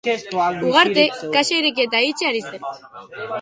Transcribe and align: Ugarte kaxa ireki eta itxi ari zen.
Ugarte 0.69 1.03
kaxa 1.35 1.53
ireki 1.59 1.85
eta 1.87 2.01
itxi 2.09 2.29
ari 2.31 2.43
zen. 2.49 2.67